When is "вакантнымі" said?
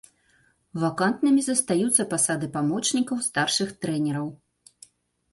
0.83-1.41